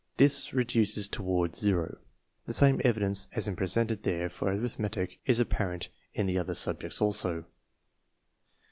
This 0.17 0.51
reduces 0.51 1.07
toward 1.07 1.55
zero. 1.55 1.99
The 2.45 2.53
same 2.53 2.81
evidence 2.83 3.27
as 3.33 3.47
is 3.47 3.53
presented 3.53 4.01
there 4.01 4.29
for 4.29 4.47
arithmetic 4.51 5.19
is 5.27 5.39
apparent 5.39 5.89
in 6.15 6.25
the 6.25 6.39
other 6.39 6.55
subjects 6.55 6.99
also. 7.03 7.45